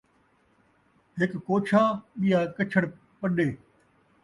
[1.17, 1.83] ہک کوچھا،
[2.19, 2.83] ٻیا کچھڑ
[3.19, 3.47] پݙے